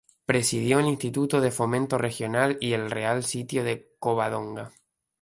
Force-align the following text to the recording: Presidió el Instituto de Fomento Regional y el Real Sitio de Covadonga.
Presidió 0.25 0.79
el 0.79 0.87
Instituto 0.87 1.39
de 1.41 1.51
Fomento 1.51 1.99
Regional 1.99 2.57
y 2.59 2.73
el 2.73 2.89
Real 2.89 3.23
Sitio 3.23 3.63
de 3.63 3.93
Covadonga. 3.99 4.71